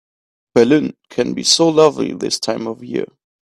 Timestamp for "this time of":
2.11-2.83